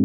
[0.00, 0.04] こ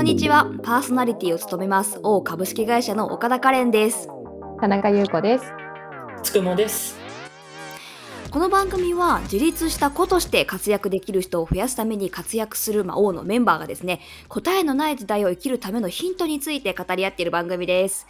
[0.00, 4.08] んにちはパーソナリティを務めます王株式会社の岡田カレンです
[4.60, 5.44] 田中優子です。
[6.22, 6.98] つくもです。
[8.30, 18.06] この番組は自立した子として活躍できる人を増やすために活躍する、まあ、王のメンバーがですね答えのない時代を生きるためのヒントについて語り合っている番組です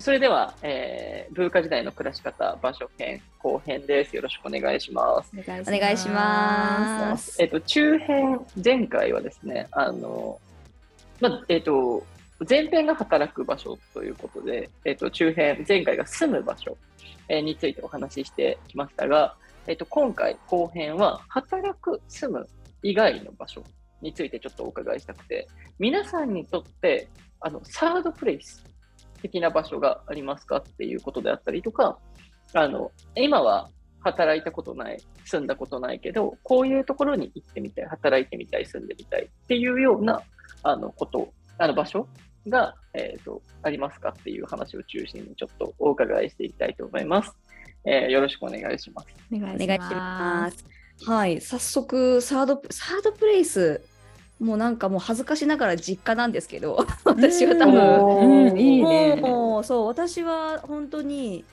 [0.00, 4.16] それでは、えー、文化時代の暮らし方場所編後編です。
[4.16, 5.30] よろしくお願いします。
[5.30, 10.40] お願いしますえっと中編前回はですね、あの
[11.20, 12.02] まえっと
[12.48, 16.78] 前編が働く場所ということで、えっと中編前回が住む場所
[17.28, 19.36] えーについてお話ししてきましたが、
[19.66, 22.48] えっと今回後編は働く住む
[22.82, 23.62] 以外の場所
[24.00, 25.46] についてちょっとお伺いしたくて、
[25.78, 27.06] 皆さんにとって
[27.42, 28.64] あのサードプレイス
[29.20, 31.98] 的な場所がありますかっていうことであったりとか、
[32.52, 40.22] あの今は働いたことない、住んだことないけど、こういうところに行ってみたい、働いてみたい、住んでみたいっていうような
[40.62, 42.08] あのこと、あの場所
[42.48, 47.36] が、えー、とありますかっていう話を中心にちょっとお伺いしていきたいと思います。
[47.84, 49.08] えーよろしくお願いします。
[49.32, 50.64] お願お願いします
[51.06, 53.80] はい早速サードサードプレイス
[54.40, 59.16] もうなんかもう恥ずかしながら実家なんですけど 私は多分うん、いいね。
[59.16, 61.44] もうそう私は本当に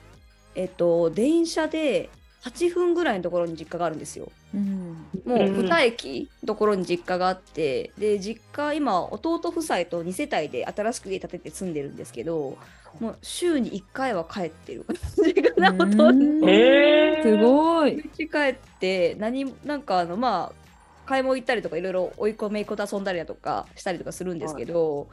[0.54, 2.08] えっと電車で
[2.44, 4.30] 8分ぐらいのところに実家があるんですよ。
[4.54, 12.56] うん、もう2駅のところに実家があってで実家今弟夫妻と2世帯で新しく家建てて住んでるんですけど
[13.00, 16.48] もう週に1回は帰ってる 感じがほとんど。
[16.48, 18.10] えーすごい。
[18.16, 20.67] 家帰って何もなんかあのまあ
[21.08, 25.08] 買い物行ったりとかいろいろ追い込めいこと遊んだりだとかしたりとかするんですけど、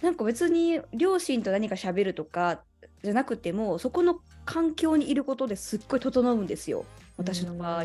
[0.00, 2.60] なんか別に両親と何か喋るとか
[3.02, 6.84] じゃなくてもそこの環境にいることですっごい整うんですよ。
[7.16, 7.84] 私の場合。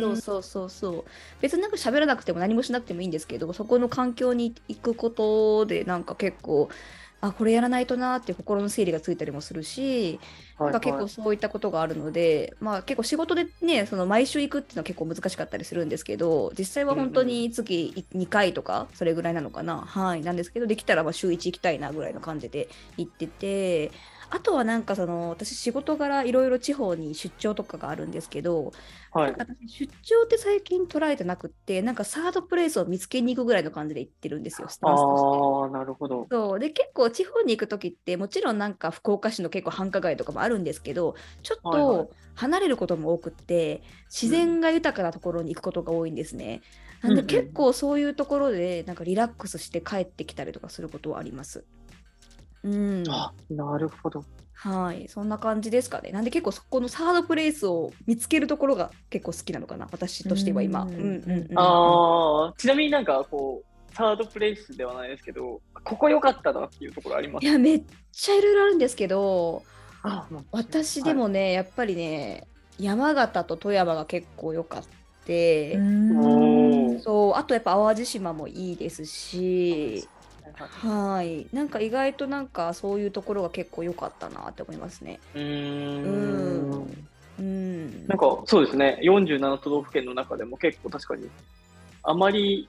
[0.00, 1.04] そうそうそうそう。
[1.40, 6.68] 別になんか喋らなくても何もしなくてもいいんですけどそこの環境に行くことでなんか結構
[7.26, 10.20] あこれやらないとなーって心の整理がついたりもするし
[10.60, 23.90] なんか結構そういったことがあるので、まあ結構仕事でね、その毎週行くっていうのは結構難しかったりするんですけど、実際は本当に月2回とか、それぐらいなのかな、はい、なんですけど、できたらまあ週1行きたいなぐらいの感じで行ってて、
[24.30, 28.72] あとはなんかその、私仕事柄いろいろ地方に出張とかがあるんですけど、
[29.12, 35.46] はいなんか私出張って最近捉えてなくって、なんかサードプレイスを見つけに行くぐらいの感じで行ってるんですよ、スタンスとして。
[35.60, 36.30] ああ、なるほど。
[36.30, 46.62] そうで結構地方に行く時ってもちろんなんか福岡市の結構繁華街とかもあるんですけどちょっはいはいと離れることも多くって自然が豊かなところに行くことが多いんですね。
[47.02, 51.66] なんでうんうん結構そういうところでなんかリラックスして帰ってきたりとかすることはあります。
[51.83, 51.83] うん、
[53.08, 54.24] あ、なるほど。
[54.54, 55.08] はい。
[55.08, 56.10] そんな感じですかね。
[56.12, 59.88] なんで結構そこのサードプレイスを見つけるところが結構好きなのかな。
[59.90, 60.84] 私としては今。
[60.84, 67.44] ううんんうんうん、ああ、ちなみになんかこう、サードプレイスではないですけど、ここ良かったなっていうところあります？
[67.44, 69.62] いやめっちゃいろいろあるんですけど
[70.50, 72.48] 私でもね、やっぱりね
[72.78, 74.82] 山形と富山が結構良かっ
[75.26, 77.00] て、おー。
[77.02, 80.08] そうあとやっぱ淡路島もいいですし
[80.62, 81.46] はい。
[81.52, 85.20] なんか意外となんかそういうところが結構良かったなって思いますね。
[85.34, 86.70] うん。
[86.70, 87.06] ん。
[87.38, 88.06] うん。
[88.06, 91.28] なんかそうですね、47都道府県の中でも結構確かに、
[92.02, 92.68] あまり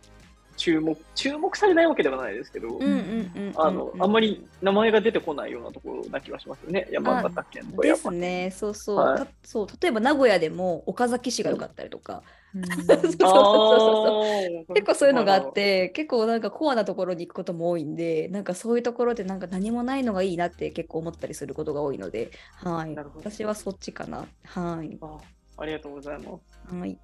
[0.57, 8.51] 注目、注目されないわけではないですけど、うんうんうんうんあの、あんまり名前が出てこないようなところな気がしますよね、山形県とかですね。
[8.51, 9.19] そうそう,、はい。
[9.19, 9.67] たそう。
[9.81, 12.44] 例えば名古屋でも岡崎市が良かったりとか、うん
[12.87, 13.25] そうそうそうそう。
[13.27, 14.73] あー。
[14.73, 22.95] 結構そういうのがあっ、て結構なんかコアなところに行くことも多いんでなんかそういうところでなんか何もないのがいいなって結構思ったりすることが多いので、はい。
[22.95, 24.25] 私はそっちかな。
[24.43, 25.17] はい、あ
[25.57, 26.39] ありがとうございま
[26.69, 26.75] す。
[26.75, 26.97] はい、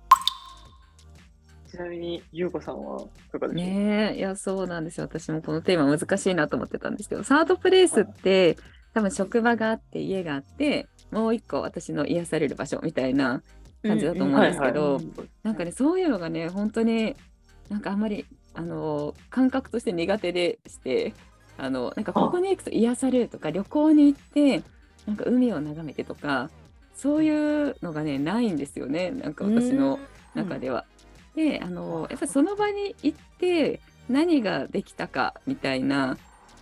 [1.69, 5.05] ちなみに、ゆうこさんはいかがでしょうねえ、いや、そうなんですよ。
[5.05, 8.57] 私もこのテーマ難しいなと思ってたんですけど、サードプレイスって、
[8.93, 13.41] 多分職場があって、家があって、もう一個私の癒される場所みたいな
[13.83, 14.99] 感じだと思うんですけど、
[15.43, 17.15] なんかね、そういうのがね、本当に
[17.69, 21.13] なんかあんまり、あの、感覚として苦手でして、
[21.57, 24.63] あの、なんかここに行くと癒されるとか、旅行に行って、
[25.05, 26.49] なんか海を眺めてとか、
[26.95, 29.99] そういうのがね、ないんですよね、なんか私の
[30.35, 30.85] 中では。
[31.35, 33.79] で、あの、やっぱりその場に行って、
[34.09, 36.17] 何ができたかみたいな、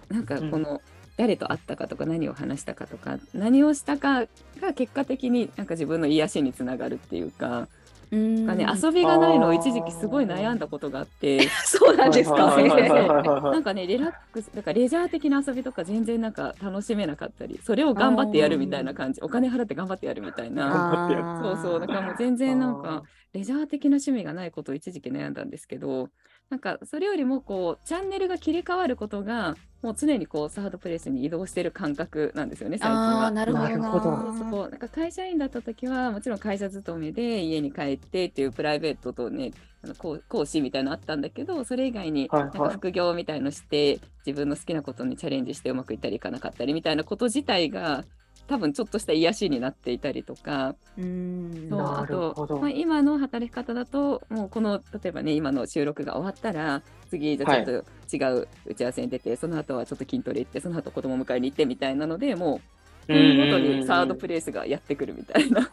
[0.10, 0.82] なんかこの、
[1.20, 4.22] 誰と会ったかとか何を話したかとか何をしたか
[4.62, 7.68] が結果的になんか自分の癒しにつながるっていうか
[8.10, 11.48] うんがね遊びがないのを一時期すごい悩んだことがあって。
[11.66, 12.46] そうなんですか。
[12.46, 13.24] はいはいはいはいはい。
[13.28, 19.22] なはいんかねリラックスだからレジャー的な遊びとか全然なんか楽しめなかったりそれを頑張ってやるみたいな感じ。
[19.22, 21.42] お金払って頑張ってやるみたいな。
[21.44, 21.80] そうそう。
[21.82, 26.10] だからもう全然なんかレジャー的な趣味がないことを一時期悩んだんですけど
[26.50, 33.32] なんかそれよりもこうチャンネルが切り替わることがもう常にこうサードプレイスに移動してる感覚なんですよね最近は。
[33.32, 33.78] なるほどな。
[33.78, 48.04] なるほどそうなんか会社員だった時はもちろん会社勤めで家に帰ってっていうプライベートとねあの講講師みたいなのあったんだけどそれ以外にはいなんか副業みたいのして自分の好きなことにチャレンジしてうまくいったりいかなかったりみたいなこと自体が
[48.48, 51.68] 多分ちょっとした癒しになっていたりとか、うん。
[51.70, 52.56] そうなあるほど。
[52.56, 62.62] と、まあ、今の働き方だともうこの例えばね今の収録が終わったら次じゃあちょっと違う打ち合わせに出て、その後はちょっと筋トレ行ってその後子供迎えに行ってみたいなのでも
[63.08, 65.72] う分ごとにサードプレイスがやってくるみたいな。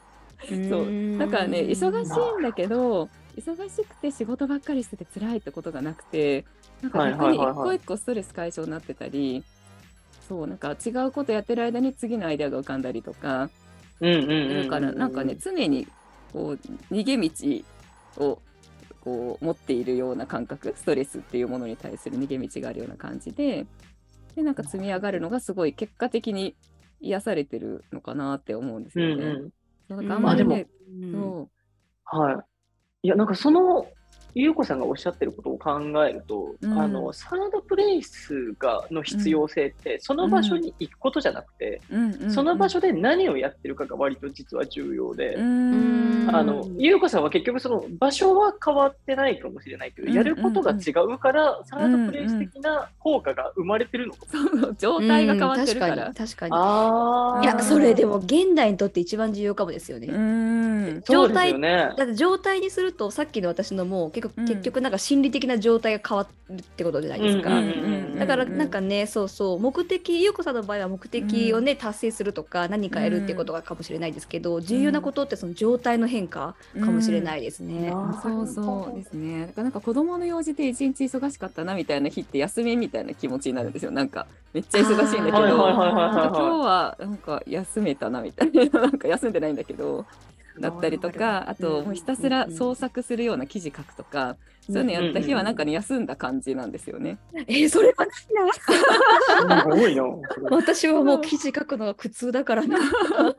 [0.68, 1.18] そう。
[1.18, 1.74] だからね忙
[2.04, 6.44] しいんだけど忙しくて仕事ばっかりしてて辛いってことがなくて
[6.82, 9.42] なんか逆に一個一個ストレス解消になってたり、
[10.28, 13.50] そうなんか違うことやってる間に次のアイデアが浮かんだりとか
[14.00, 15.86] だからなんかね常に
[16.32, 18.38] こう逃げ道を
[19.00, 23.66] こう持っているような感覚ストレスっていうものに対する逃げ道があるような感じで
[24.34, 26.54] でなんか積み上がるのがすごい結果的に
[27.00, 29.12] 癒されてるのかなって思うんですよね。
[29.14, 29.50] うんうん
[29.88, 30.66] なんかあんまりね、
[31.12, 32.36] そうはい。
[33.02, 33.86] いや、なんかその、
[34.38, 36.78] ゆうこさんがおっしゃってることを考えると、うん。
[36.78, 42.02] あの、サードプレイスが、の必要性って、その場所に行くことじゃなくて、うん。
[42.02, 42.22] うん。
[42.24, 42.30] うん。
[42.30, 46.28] その場所で何をやってるかが割と実は重要で、うん。
[46.30, 50.12] あの、ゆうこさんは結局その場所は変わってないかもしれないけど、うん。
[50.12, 54.26] やることが違うから、サードプレイス的な効果が生まれてるのか
[54.66, 54.74] も。
[54.74, 56.08] 状態が変わってるから。
[56.08, 56.52] うん確かに確かに。
[56.52, 57.42] ああ。
[57.42, 60.08] いやそれでも現代にとって一番重要かもですよね。
[60.08, 61.02] うん。
[61.04, 61.94] そうですよね。
[61.96, 67.50] だって状態にするとさっきの私のも結局,、うん結局なんか心理的な状態が変わるってことじゃないですか。
[68.18, 77.88] だからなんかね、そうそう目的優子さんの場合は目的をね、達成するとか何かやるってことがかもしれないですけど、重要なことってその状態の変化かもしれないですね。
[77.88, 79.46] うんそうそうですね。
[79.46, 83.90] だからなんか子供の用事で一日忙しかったなみたいな日って休みみたいな気持ちになるんですよ。
[83.90, 90.04] なんかめっちゃ忙しいんだけど、今日ははなんか休めたなみたいな、なんか休んでないんだけど、
[90.60, 94.36] だったりとか、あともうひたすら創作するような記事書くとか、
[94.66, 97.18] そういうのやった日はなんかね休んだ感じなんですよね。
[97.46, 99.58] えーそれはないな。
[99.58, 99.62] い。
[99.62, 100.02] すごいな。
[100.50, 102.78] 私はもう記事書くのが苦痛だからな。
[102.80, 103.34] そう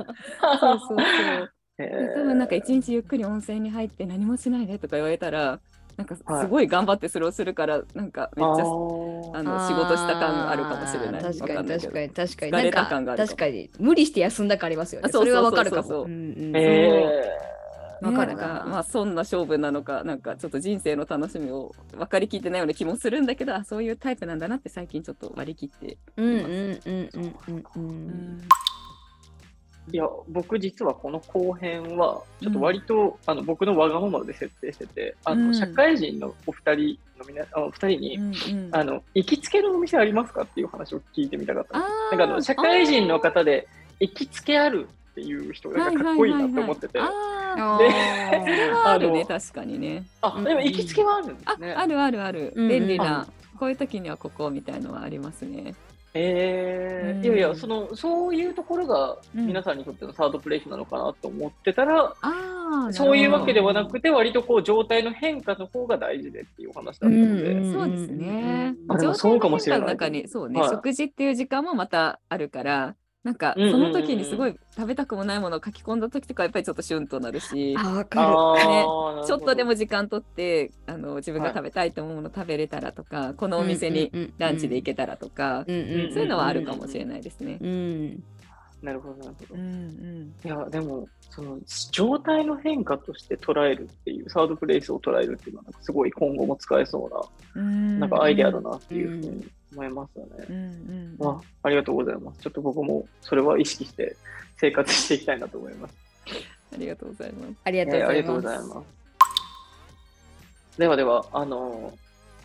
[0.60, 1.54] そうそう。
[1.80, 5.60] 多分なんか一日ゆっくり温泉に入って何もしないでとか言われたら
[5.98, 6.42] なんかはい。
[6.44, 8.64] すごい頑張ってそれをするからなんかめっちゃ
[9.34, 11.22] あの仕事した感あるかもしれない。
[11.24, 12.52] 確かに確かに確かに。
[12.52, 13.28] 疲れたなん感があるかも。
[13.28, 15.06] 確かに無理して休んだ感ありますよね。
[15.08, 15.84] あそれはわかるかも。
[15.84, 16.12] そうそううん。
[16.12, 16.56] うん。
[16.56, 17.58] へ
[18.00, 26.36] わかるかまあそんな勝負なのかなんかちょっと人生の楽しみを分かりきってないような気もするんだけどあそういうタイプなんだなって最近ちょっと割り切って、うんうん
[26.86, 27.66] うんうんうん。
[27.76, 28.42] うん。
[29.89, 35.48] ーいや、僕実はこの後編は、ちょっと割と、あの僕のわがままで設定してて、あうん。
[35.48, 38.75] の社会人のお二人のみなあの二人に、うんうん。
[38.75, 41.92] あの行きつけのお店ありますかっていう話を聞いてみたかったんです。
[41.92, 42.18] あー。
[42.18, 43.68] なんかあの社会人の方で
[44.00, 47.00] 行きつけあるっていう人がかかっこいいなって思ってて。
[47.00, 50.04] はいはいはいはいああ でーそれはあるねあの確かにね。
[50.22, 51.74] あ、でも行きつけはあるんであすね。
[51.74, 52.54] あるあるある。
[52.56, 52.69] うんうん。
[52.69, 55.74] 便利な、こういう時にはここみたいのはありますね。
[56.13, 56.21] うん。
[56.21, 59.48] えー、いやいや、その、そういうところがうん。
[59.48, 67.74] 皆さんにとってのサードプレイスなのかなと思ってたら、ああそういうわけではなくて、割とこう状態の変化の方が大事でっていうお話だったので、うん。
[67.74, 68.75] そうですね。
[68.89, 69.89] あでもそうかもしれない。
[69.89, 70.70] 状態の変化の中にそうね、はい。
[70.70, 72.96] 食事っていう時間もまたあるから、
[73.27, 77.75] なんかその時にすごい食べたくもないものを書き込んだ時とかやっぱりちょっとシュンとなるし。
[77.77, 78.69] あ、わかる。
[78.69, 78.86] ね
[79.27, 87.57] ちょっとでも時間取ってあの自分がはい食べたいと思うもの食べれたらとか、このお店にランチで行けたらとか、うんうんそういうのはあるかもしれないですね。
[87.60, 88.24] うん。
[88.81, 89.55] なるほど、なるほど。
[89.55, 91.60] うんうんいや、でも、その
[91.91, 97.10] 状態の変化として捉えるっていう、サードプレイスを捉えるっていうのは、すごい今後も使えそ
[97.55, 100.46] ううんな、なんかアイデアだなっていうふうに思いますよね。
[100.50, 102.41] うんうんまあ、ありがとうございます。
[102.41, 104.15] ちょっと僕もそれは意識して
[104.57, 105.96] 生活していきたいなと思います。
[106.74, 107.53] ありがとうございます。
[107.63, 107.98] ありがと
[108.34, 108.36] う。
[108.36, 110.79] ございます。
[110.79, 111.93] ではでは、あの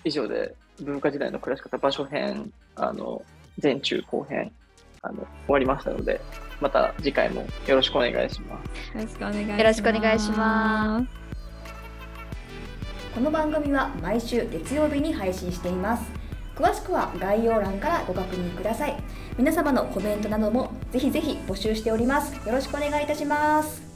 [0.05, 3.23] 以上で文化時代の暮らし方場所編、あの
[3.63, 4.51] 前中後編
[5.05, 6.21] あの終わりましたので、
[6.61, 8.97] また次回もよろしくお願いします。
[8.97, 9.59] よろしくお願いします。
[9.59, 11.07] よろしくお願いします。
[13.13, 16.05] この番組は毎週月曜日に配信しています。
[16.55, 18.97] 詳しくは概要欄からご確認ください。
[19.37, 22.35] 皆様のコメントなどもぜひぜひ募集しております。
[22.47, 23.92] よろしくお願いいたします。